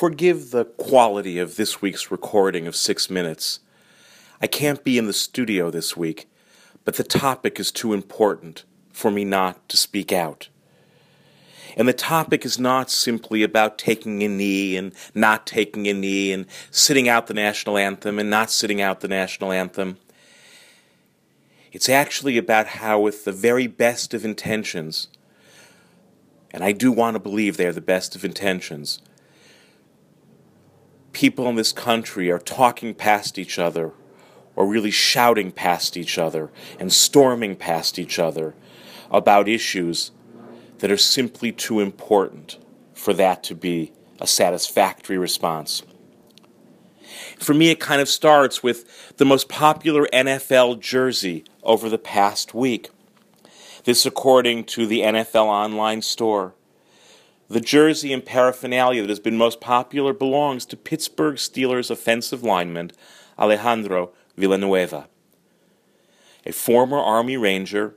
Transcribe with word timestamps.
Forgive 0.00 0.50
the 0.50 0.64
quality 0.64 1.38
of 1.38 1.56
this 1.56 1.82
week's 1.82 2.10
recording 2.10 2.66
of 2.66 2.74
Six 2.74 3.10
Minutes. 3.10 3.60
I 4.40 4.46
can't 4.46 4.82
be 4.82 4.96
in 4.96 5.06
the 5.06 5.12
studio 5.12 5.70
this 5.70 5.94
week, 5.94 6.26
but 6.86 6.94
the 6.94 7.04
topic 7.04 7.60
is 7.60 7.70
too 7.70 7.92
important 7.92 8.64
for 8.94 9.10
me 9.10 9.26
not 9.26 9.68
to 9.68 9.76
speak 9.76 10.10
out. 10.10 10.48
And 11.76 11.86
the 11.86 11.92
topic 11.92 12.46
is 12.46 12.58
not 12.58 12.90
simply 12.90 13.42
about 13.42 13.76
taking 13.76 14.22
a 14.22 14.28
knee 14.28 14.74
and 14.74 14.94
not 15.14 15.46
taking 15.46 15.86
a 15.86 15.92
knee 15.92 16.32
and 16.32 16.46
sitting 16.70 17.06
out 17.06 17.26
the 17.26 17.34
national 17.34 17.76
anthem 17.76 18.18
and 18.18 18.30
not 18.30 18.50
sitting 18.50 18.80
out 18.80 19.00
the 19.00 19.06
national 19.08 19.52
anthem. 19.52 19.98
It's 21.72 21.90
actually 21.90 22.38
about 22.38 22.68
how, 22.68 23.00
with 23.00 23.26
the 23.26 23.32
very 23.32 23.66
best 23.66 24.14
of 24.14 24.24
intentions, 24.24 25.08
and 26.52 26.64
I 26.64 26.72
do 26.72 26.90
want 26.90 27.16
to 27.16 27.20
believe 27.20 27.58
they 27.58 27.66
are 27.66 27.72
the 27.72 27.82
best 27.82 28.16
of 28.16 28.24
intentions, 28.24 29.02
people 31.12 31.48
in 31.48 31.56
this 31.56 31.72
country 31.72 32.30
are 32.30 32.38
talking 32.38 32.94
past 32.94 33.38
each 33.38 33.58
other 33.58 33.92
or 34.56 34.66
really 34.66 34.90
shouting 34.90 35.50
past 35.52 35.96
each 35.96 36.18
other 36.18 36.50
and 36.78 36.92
storming 36.92 37.56
past 37.56 37.98
each 37.98 38.18
other 38.18 38.54
about 39.10 39.48
issues 39.48 40.10
that 40.78 40.90
are 40.90 40.96
simply 40.96 41.52
too 41.52 41.80
important 41.80 42.58
for 42.94 43.12
that 43.14 43.42
to 43.44 43.54
be 43.54 43.92
a 44.20 44.26
satisfactory 44.26 45.18
response. 45.18 45.82
For 47.38 47.54
me, 47.54 47.70
it 47.70 47.80
kind 47.80 48.00
of 48.00 48.08
starts 48.08 48.62
with 48.62 49.16
the 49.16 49.24
most 49.24 49.48
popular 49.48 50.06
NFL 50.12 50.80
jersey 50.80 51.44
over 51.62 51.88
the 51.88 51.98
past 51.98 52.54
week. 52.54 52.90
This, 53.84 54.04
according 54.04 54.64
to 54.64 54.86
the 54.86 55.00
NFL 55.00 55.46
online 55.46 56.02
store. 56.02 56.54
The 57.50 57.60
jersey 57.60 58.12
and 58.12 58.24
paraphernalia 58.24 59.02
that 59.02 59.08
has 59.08 59.18
been 59.18 59.36
most 59.36 59.60
popular 59.60 60.12
belongs 60.12 60.64
to 60.66 60.76
Pittsburgh 60.76 61.34
Steelers 61.34 61.90
offensive 61.90 62.44
lineman 62.44 62.92
Alejandro 63.36 64.12
Villanueva, 64.36 65.08
a 66.46 66.52
former 66.52 66.98
Army 66.98 67.36
Ranger 67.36 67.96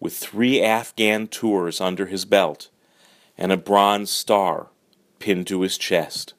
with 0.00 0.16
three 0.16 0.62
Afghan 0.62 1.26
tours 1.26 1.82
under 1.82 2.06
his 2.06 2.24
belt 2.24 2.70
and 3.36 3.52
a 3.52 3.58
bronze 3.58 4.10
star 4.10 4.68
pinned 5.18 5.46
to 5.48 5.60
his 5.60 5.76
chest. 5.76 6.32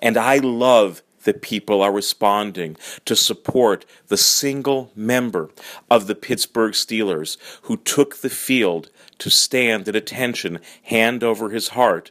And 0.00 0.16
I 0.16 0.36
love 0.36 1.02
that 1.24 1.42
people 1.42 1.82
are 1.82 1.92
responding 1.92 2.76
to 3.04 3.16
support 3.16 3.84
the 4.08 4.16
single 4.16 4.90
member 4.94 5.50
of 5.90 6.06
the 6.06 6.14
Pittsburgh 6.14 6.72
Steelers 6.72 7.36
who 7.62 7.76
took 7.76 8.16
the 8.16 8.30
field 8.30 8.90
to 9.18 9.30
stand 9.30 9.88
at 9.88 9.96
attention, 9.96 10.60
hand 10.84 11.22
over 11.22 11.50
his 11.50 11.68
heart, 11.68 12.10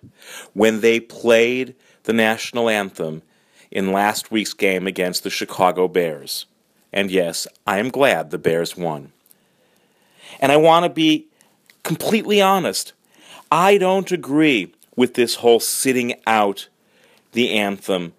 when 0.53 0.81
they 0.81 0.99
played 0.99 1.75
the 2.03 2.13
national 2.13 2.69
anthem 2.69 3.21
in 3.71 3.91
last 3.91 4.31
week's 4.31 4.53
game 4.53 4.85
against 4.85 5.23
the 5.23 5.29
Chicago 5.29 5.87
Bears. 5.87 6.45
And 6.91 7.09
yes, 7.09 7.47
I 7.65 7.79
am 7.79 7.89
glad 7.89 8.29
the 8.29 8.37
Bears 8.37 8.77
won. 8.77 9.11
And 10.39 10.51
I 10.51 10.57
want 10.57 10.83
to 10.83 10.89
be 10.89 11.27
completely 11.83 12.41
honest. 12.41 12.93
I 13.51 13.77
don't 13.77 14.11
agree 14.11 14.73
with 14.95 15.15
this 15.15 15.35
whole 15.35 15.59
sitting 15.59 16.13
out 16.27 16.67
the 17.31 17.51
anthem 17.51 18.13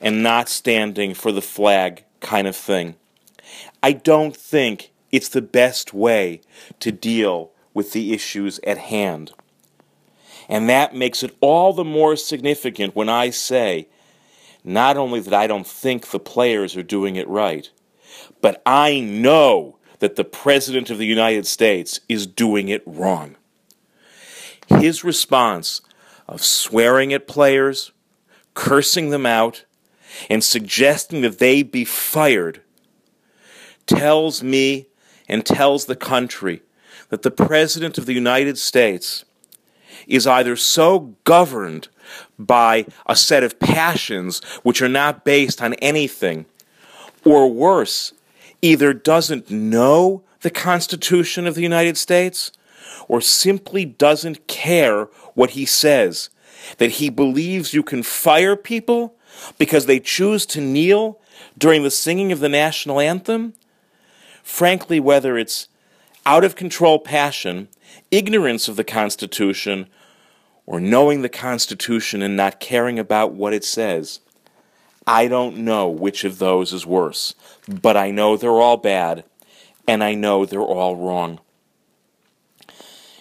and 0.00 0.22
not 0.22 0.48
standing 0.48 1.14
for 1.14 1.32
the 1.32 1.42
flag 1.42 2.04
kind 2.20 2.46
of 2.46 2.56
thing. 2.56 2.96
I 3.82 3.92
don't 3.92 4.36
think 4.36 4.92
it's 5.10 5.28
the 5.28 5.42
best 5.42 5.92
way 5.92 6.40
to 6.80 6.92
deal 6.92 7.50
with 7.74 7.92
the 7.92 8.12
issues 8.12 8.60
at 8.66 8.78
hand. 8.78 9.32
And 10.48 10.68
that 10.68 10.94
makes 10.94 11.22
it 11.22 11.36
all 11.40 11.72
the 11.72 11.84
more 11.84 12.16
significant 12.16 12.96
when 12.96 13.08
I 13.08 13.30
say 13.30 13.88
not 14.64 14.96
only 14.96 15.20
that 15.20 15.34
I 15.34 15.46
don't 15.46 15.66
think 15.66 16.08
the 16.08 16.18
players 16.18 16.76
are 16.76 16.82
doing 16.82 17.16
it 17.16 17.28
right, 17.28 17.70
but 18.40 18.60
I 18.66 19.00
know 19.00 19.76
that 20.00 20.16
the 20.16 20.24
President 20.24 20.90
of 20.90 20.98
the 20.98 21.06
United 21.06 21.46
States 21.46 22.00
is 22.08 22.26
doing 22.26 22.68
it 22.68 22.82
wrong. 22.86 23.36
His 24.66 25.04
response 25.04 25.82
of 26.26 26.44
swearing 26.44 27.12
at 27.12 27.26
players, 27.26 27.92
cursing 28.54 29.10
them 29.10 29.26
out, 29.26 29.64
and 30.28 30.42
suggesting 30.42 31.20
that 31.22 31.38
they 31.38 31.62
be 31.62 31.84
fired 31.84 32.62
tells 33.86 34.42
me 34.42 34.86
and 35.28 35.44
tells 35.44 35.86
the 35.86 35.96
country 35.96 36.62
that 37.08 37.22
the 37.22 37.30
President 37.30 37.98
of 37.98 38.06
the 38.06 38.12
United 38.12 38.58
States 38.58 39.24
is 40.06 40.26
either 40.26 40.56
so 40.56 41.14
governed 41.24 41.88
by 42.38 42.86
a 43.06 43.14
set 43.14 43.44
of 43.44 43.58
passions 43.60 44.42
which 44.62 44.80
are 44.82 44.88
not 44.88 45.24
based 45.24 45.62
on 45.62 45.74
anything, 45.74 46.46
or 47.24 47.50
worse, 47.50 48.12
either 48.62 48.92
doesn't 48.92 49.50
know 49.50 50.22
the 50.40 50.50
Constitution 50.50 51.46
of 51.46 51.54
the 51.54 51.62
United 51.62 51.96
States 51.96 52.50
or 53.08 53.20
simply 53.20 53.84
doesn't 53.84 54.46
care 54.46 55.04
what 55.34 55.50
he 55.50 55.66
says. 55.66 56.30
That 56.78 56.92
he 56.92 57.10
believes 57.10 57.74
you 57.74 57.82
can 57.82 58.02
fire 58.02 58.56
people 58.56 59.14
because 59.58 59.86
they 59.86 60.00
choose 60.00 60.46
to 60.46 60.60
kneel 60.60 61.20
during 61.56 61.82
the 61.82 61.90
singing 61.90 62.32
of 62.32 62.40
the 62.40 62.48
national 62.48 63.00
anthem. 63.00 63.54
Frankly, 64.42 65.00
whether 65.00 65.38
it's 65.38 65.68
out 66.26 66.44
of 66.44 66.56
control 66.56 66.98
passion, 66.98 67.68
ignorance 68.10 68.68
of 68.68 68.76
the 68.76 68.84
Constitution, 68.84 69.88
or 70.66 70.80
knowing 70.80 71.22
the 71.22 71.28
Constitution 71.28 72.22
and 72.22 72.36
not 72.36 72.60
caring 72.60 72.98
about 72.98 73.32
what 73.32 73.52
it 73.52 73.64
says, 73.64 74.20
I 75.06 75.28
don't 75.28 75.58
know 75.58 75.88
which 75.88 76.24
of 76.24 76.38
those 76.38 76.72
is 76.72 76.86
worse, 76.86 77.34
but 77.68 77.96
I 77.96 78.10
know 78.10 78.36
they're 78.36 78.50
all 78.50 78.76
bad, 78.76 79.24
and 79.88 80.04
I 80.04 80.14
know 80.14 80.44
they're 80.44 80.60
all 80.60 80.94
wrong. 80.96 81.40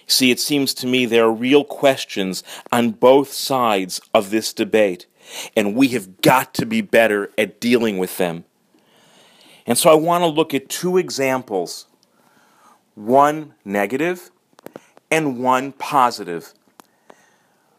See, 0.05 0.31
it 0.31 0.39
seems 0.39 0.73
to 0.75 0.87
me 0.87 1.05
there 1.05 1.25
are 1.25 1.31
real 1.31 1.63
questions 1.63 2.43
on 2.71 2.91
both 2.91 3.31
sides 3.31 4.01
of 4.13 4.31
this 4.31 4.53
debate, 4.53 5.05
and 5.55 5.75
we 5.75 5.89
have 5.89 6.21
got 6.21 6.53
to 6.55 6.65
be 6.65 6.81
better 6.81 7.31
at 7.37 7.59
dealing 7.59 7.97
with 7.97 8.17
them. 8.17 8.45
And 9.65 9.77
so 9.77 9.91
I 9.91 9.95
want 9.95 10.23
to 10.23 10.27
look 10.27 10.53
at 10.53 10.69
two 10.69 10.97
examples 10.97 11.85
one 12.95 13.53
negative 13.63 14.29
and 15.09 15.41
one 15.41 15.71
positive. 15.71 16.53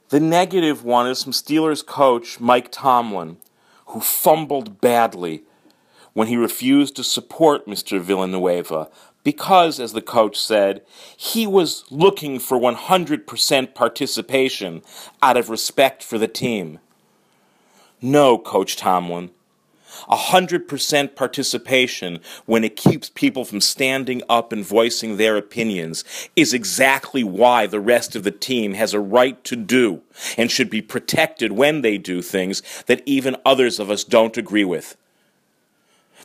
The 0.09 0.21
negative 0.21 0.83
one 0.85 1.07
is 1.07 1.23
from 1.23 1.33
Steelers 1.33 1.85
coach 1.85 2.41
Mike 2.41 2.73
Tomlin 2.73 3.37
who 3.91 4.01
fumbled 4.01 4.81
badly 4.81 5.43
when 6.13 6.29
he 6.29 6.37
refused 6.37 6.97
to 6.97 7.05
support 7.05 7.67
Mr. 7.67 8.01
Villanueva 8.01 8.89
because, 9.23 9.79
as 9.79 9.93
the 9.93 10.03
coach 10.03 10.39
said, 10.39 10.83
he 11.17 11.47
was 11.47 11.85
looking 11.91 12.39
for 12.39 12.59
100% 12.59 13.75
participation 13.75 14.83
out 15.23 15.37
of 15.37 15.51
respect 15.51 16.03
for 16.03 16.19
the 16.19 16.29
team. 16.29 16.79
No, 18.03 18.39
Coach 18.39 18.77
Tomlin. 18.77 19.31
A 20.09 20.17
100% 20.17 21.15
participation 21.15 22.21
when 22.47 22.65
it 22.65 22.77
keeps 22.77 23.11
people 23.11 23.45
from 23.45 23.61
standing 23.61 24.23
up 24.29 24.53
and 24.53 24.65
voicing 24.65 25.17
their 25.17 25.37
opinions 25.37 26.05
is 26.37 26.55
exactly 26.55 27.23
why 27.23 27.67
the 27.67 27.81
rest 27.81 28.17
of 28.17 28.23
the 28.23 28.31
team 28.31 28.75
has 28.75 28.95
a 28.95 29.01
right 29.01 29.43
to 29.45 29.57
do 29.57 30.03
and 30.39 30.51
should 30.51 30.71
be 30.71 30.81
protected 30.81 31.53
when 31.53 31.83
they 31.83 31.99
do 31.99 32.23
things 32.23 32.63
that 32.87 33.03
even 33.05 33.37
others 33.45 33.79
of 33.79 33.91
us 33.91 34.05
don't 34.05 34.39
agree 34.39 34.65
with. 34.65 34.97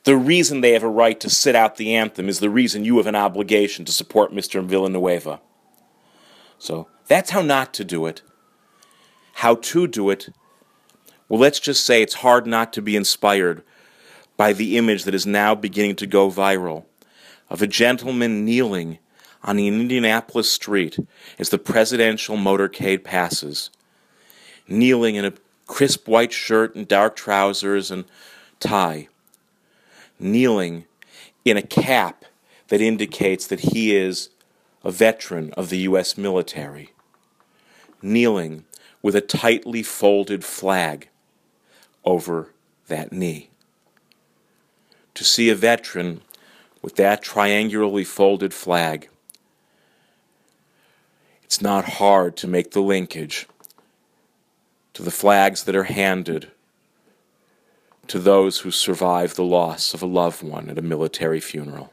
The 0.03 0.15
reason 0.15 0.61
they 0.61 0.73
have 0.73 0.83
a 0.83 0.89
right 0.89 1.19
to 1.19 1.29
sit 1.29 1.55
out 1.55 1.77
the 1.77 1.95
anthem 1.95 2.29
is 2.29 2.39
the 2.39 2.49
reason 2.49 2.85
you 2.85 2.97
have 2.97 3.07
an 3.07 3.15
obligation 3.15 3.83
to 3.85 3.91
support 3.91 4.31
Mr. 4.31 4.63
Villanueva. 4.63 5.41
So 6.59 6.87
that's 7.07 7.31
how 7.31 7.41
not 7.41 7.73
to 7.73 7.83
do 7.83 8.05
it. 8.05 8.21
How 9.33 9.55
to 9.55 9.87
do 9.87 10.11
it 10.11 10.29
well, 11.27 11.39
let's 11.39 11.59
just 11.59 11.85
say 11.85 12.01
it's 12.01 12.15
hard 12.15 12.45
not 12.45 12.71
to 12.73 12.81
be 12.81 12.95
inspired 12.95 13.63
by 14.37 14.53
the 14.53 14.77
image 14.77 15.03
that 15.05 15.15
is 15.15 15.25
now 15.25 15.55
beginning 15.55 15.95
to 15.95 16.07
go 16.07 16.29
viral 16.29 16.85
of 17.49 17.61
a 17.61 17.67
gentleman 17.67 18.45
kneeling 18.45 18.99
on 19.43 19.57
an 19.57 19.65
Indianapolis 19.65 20.51
street 20.51 20.97
as 21.39 21.49
the 21.49 21.57
presidential 21.57 22.35
motorcade 22.35 23.03
passes, 23.03 23.69
kneeling 24.67 25.15
in 25.15 25.25
a 25.25 25.33
crisp 25.67 26.07
white 26.07 26.33
shirt 26.33 26.75
and 26.75 26.87
dark 26.87 27.15
trousers 27.15 27.91
and 27.91 28.05
tie, 28.59 29.07
kneeling 30.19 30.85
in 31.43 31.57
a 31.57 31.61
cap 31.61 32.25
that 32.67 32.81
indicates 32.81 33.47
that 33.47 33.59
he 33.59 33.95
is 33.95 34.29
a 34.83 34.91
veteran 34.91 35.51
of 35.53 35.69
the 35.69 35.79
U.S. 35.79 36.17
military, 36.17 36.91
kneeling 38.01 38.65
with 39.01 39.15
a 39.15 39.21
tightly 39.21 39.83
folded 39.83 40.43
flag 40.43 41.09
over 42.05 42.53
that 42.87 43.11
knee. 43.11 43.49
To 45.15 45.23
see 45.23 45.49
a 45.49 45.55
veteran 45.55 46.21
with 46.81 46.95
that 46.97 47.23
triangularly 47.23 48.05
folded 48.05 48.53
flag, 48.53 49.09
it's 51.43 51.61
not 51.61 51.85
hard 51.85 52.35
to 52.37 52.47
make 52.47 52.71
the 52.71 52.81
linkage 52.81 53.47
to 54.93 55.03
the 55.03 55.11
flags 55.11 55.63
that 55.63 55.75
are 55.75 55.83
handed 55.83 56.51
to 58.07 58.19
those 58.19 58.59
who 58.59 58.71
survive 58.71 59.35
the 59.35 59.43
loss 59.43 59.93
of 59.93 60.01
a 60.01 60.05
loved 60.05 60.43
one 60.43 60.69
at 60.69 60.77
a 60.77 60.81
military 60.81 61.39
funeral. 61.39 61.91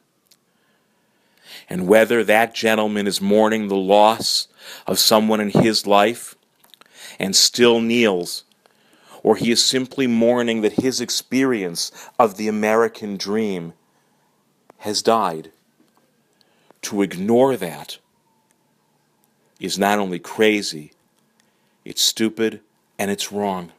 And 1.69 1.87
whether 1.87 2.25
that 2.25 2.55
gentleman 2.55 3.07
is 3.07 3.21
mourning 3.21 3.69
the 3.69 3.77
loss 3.77 4.49
of 4.87 4.99
someone 4.99 5.41
in 5.41 5.51
his 5.51 5.87
life 5.87 6.35
and 7.19 7.35
still 7.35 7.81
kneels, 7.81 8.45
or 9.23 9.37
he 9.37 9.51
is 9.51 9.65
simply 9.65 10.07
mourning 10.07 10.63
that 10.63 10.73
his 10.73 11.01
experience 11.01 11.93
of 12.19 12.37
the 12.37 12.49
American 12.49 13.17
dream 13.17 13.73
has 14.79 15.03
died, 15.03 15.53
to 16.83 17.03
ignore 17.03 17.57
that 17.57 17.99
is 19.61 19.79
not 19.79 19.99
only 19.99 20.19
crazy, 20.19 20.93
it's 21.85 22.03
stupid 22.03 22.61
and 22.99 23.11
it's 23.11 23.31
wrong. 23.31 23.71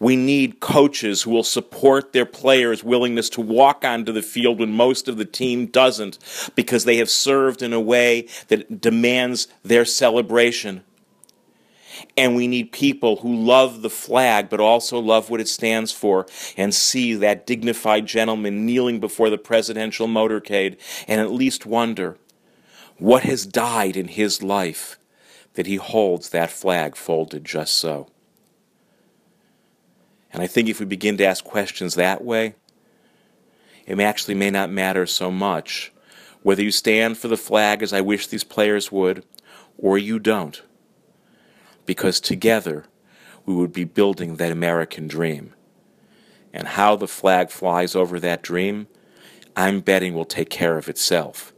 We 0.00 0.16
need 0.16 0.60
coaches 0.60 1.22
who 1.22 1.30
will 1.30 1.44
support 1.44 2.12
their 2.12 2.24
players' 2.24 2.82
willingness 2.82 3.28
to 3.30 3.42
walk 3.42 3.84
onto 3.84 4.12
the 4.12 4.22
field 4.22 4.58
when 4.58 4.72
most 4.72 5.08
of 5.08 5.18
the 5.18 5.26
team 5.26 5.66
doesn't 5.66 6.18
because 6.54 6.84
they 6.84 6.96
have 6.96 7.10
served 7.10 7.60
in 7.60 7.74
a 7.74 7.80
way 7.80 8.26
that 8.48 8.80
demands 8.80 9.48
their 9.62 9.84
celebration. 9.84 10.82
And 12.16 12.36
we 12.36 12.46
need 12.46 12.72
people 12.72 13.16
who 13.16 13.34
love 13.34 13.82
the 13.82 13.90
flag 13.90 14.48
but 14.48 14.60
also 14.60 14.98
love 14.98 15.30
what 15.30 15.40
it 15.40 15.48
stands 15.48 15.92
for 15.92 16.26
and 16.56 16.74
see 16.74 17.14
that 17.14 17.46
dignified 17.46 18.06
gentleman 18.06 18.66
kneeling 18.66 19.00
before 19.00 19.30
the 19.30 19.38
presidential 19.38 20.06
motorcade 20.06 20.78
and 21.08 21.20
at 21.20 21.30
least 21.30 21.66
wonder 21.66 22.16
what 22.98 23.24
has 23.24 23.46
died 23.46 23.96
in 23.96 24.08
his 24.08 24.42
life 24.42 24.98
that 25.54 25.66
he 25.66 25.76
holds 25.76 26.30
that 26.30 26.50
flag 26.50 26.96
folded 26.96 27.44
just 27.44 27.74
so. 27.74 28.08
And 30.32 30.42
I 30.42 30.46
think 30.46 30.68
if 30.68 30.80
we 30.80 30.86
begin 30.86 31.16
to 31.18 31.24
ask 31.24 31.44
questions 31.44 31.94
that 31.94 32.24
way, 32.24 32.54
it 33.86 33.98
actually 34.00 34.34
may 34.34 34.50
not 34.50 34.70
matter 34.70 35.06
so 35.06 35.30
much 35.30 35.92
whether 36.42 36.62
you 36.62 36.70
stand 36.70 37.16
for 37.16 37.28
the 37.28 37.36
flag 37.36 37.82
as 37.82 37.92
I 37.92 38.00
wish 38.00 38.26
these 38.26 38.44
players 38.44 38.92
would, 38.92 39.24
or 39.78 39.96
you 39.96 40.18
don't. 40.18 40.60
Because 41.86 42.20
together 42.20 42.84
we 43.46 43.54
would 43.54 43.72
be 43.72 43.84
building 43.84 44.36
that 44.36 44.52
American 44.52 45.06
dream. 45.06 45.54
And 46.52 46.68
how 46.68 46.96
the 46.96 47.08
flag 47.08 47.50
flies 47.50 47.94
over 47.94 48.20
that 48.20 48.42
dream, 48.42 48.86
I'm 49.56 49.80
betting 49.80 50.14
will 50.14 50.24
take 50.24 50.50
care 50.50 50.78
of 50.78 50.88
itself 50.88 51.52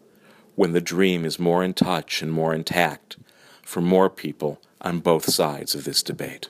when 0.54 0.72
the 0.72 0.80
dream 0.80 1.24
is 1.24 1.38
more 1.38 1.62
in 1.62 1.74
touch 1.74 2.22
and 2.22 2.32
more 2.32 2.54
intact 2.54 3.16
for 3.62 3.80
more 3.80 4.08
people 4.08 4.60
on 4.80 5.00
both 5.00 5.32
sides 5.32 5.74
of 5.74 5.84
this 5.84 6.02
debate. 6.02 6.48